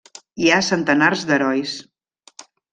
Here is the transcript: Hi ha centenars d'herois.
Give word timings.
Hi 0.45 0.49
ha 0.53 0.57
centenars 0.69 1.27
d'herois. 1.33 1.77